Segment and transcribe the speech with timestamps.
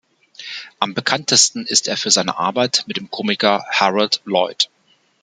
[0.79, 4.67] Am bekanntesten ist er für seine Arbeit mit dem Komiker Harold Lloyd.